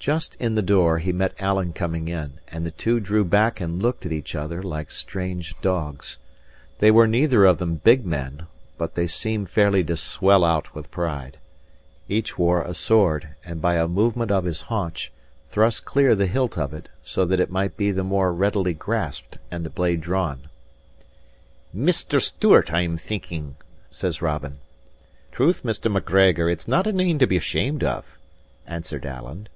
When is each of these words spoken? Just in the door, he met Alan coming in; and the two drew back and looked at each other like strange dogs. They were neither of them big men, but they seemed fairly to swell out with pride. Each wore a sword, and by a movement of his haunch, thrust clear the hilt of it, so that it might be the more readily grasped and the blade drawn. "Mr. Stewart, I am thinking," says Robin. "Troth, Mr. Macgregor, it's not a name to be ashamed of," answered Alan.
Just 0.00 0.34
in 0.36 0.54
the 0.54 0.62
door, 0.62 0.98
he 0.98 1.12
met 1.12 1.34
Alan 1.38 1.74
coming 1.74 2.08
in; 2.08 2.40
and 2.48 2.64
the 2.64 2.70
two 2.70 3.00
drew 3.00 3.22
back 3.22 3.60
and 3.60 3.82
looked 3.82 4.06
at 4.06 4.12
each 4.12 4.34
other 4.34 4.62
like 4.62 4.90
strange 4.90 5.60
dogs. 5.60 6.16
They 6.78 6.90
were 6.90 7.06
neither 7.06 7.44
of 7.44 7.58
them 7.58 7.74
big 7.74 8.06
men, 8.06 8.46
but 8.78 8.94
they 8.94 9.06
seemed 9.06 9.50
fairly 9.50 9.84
to 9.84 9.98
swell 9.98 10.42
out 10.42 10.74
with 10.74 10.90
pride. 10.90 11.36
Each 12.08 12.38
wore 12.38 12.62
a 12.62 12.72
sword, 12.72 13.28
and 13.44 13.60
by 13.60 13.74
a 13.74 13.86
movement 13.86 14.30
of 14.30 14.44
his 14.44 14.62
haunch, 14.62 15.12
thrust 15.50 15.84
clear 15.84 16.14
the 16.14 16.24
hilt 16.26 16.56
of 16.56 16.72
it, 16.72 16.88
so 17.02 17.26
that 17.26 17.38
it 17.38 17.50
might 17.50 17.76
be 17.76 17.90
the 17.92 18.02
more 18.02 18.32
readily 18.32 18.72
grasped 18.72 19.36
and 19.50 19.66
the 19.66 19.68
blade 19.70 20.00
drawn. 20.00 20.48
"Mr. 21.76 22.22
Stewart, 22.22 22.72
I 22.72 22.80
am 22.80 22.96
thinking," 22.96 23.56
says 23.90 24.22
Robin. 24.22 24.60
"Troth, 25.30 25.62
Mr. 25.62 25.92
Macgregor, 25.92 26.48
it's 26.48 26.66
not 26.66 26.86
a 26.86 26.92
name 26.92 27.18
to 27.18 27.26
be 27.26 27.36
ashamed 27.36 27.84
of," 27.84 28.06
answered 28.66 29.04
Alan. 29.04 29.46